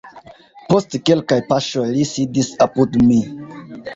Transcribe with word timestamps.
Post 0.71 0.95
kelkaj 1.09 1.37
paŝoj 1.51 1.85
li 1.97 2.07
sidis 2.13 2.51
apud 2.67 2.99
mi. 3.11 3.21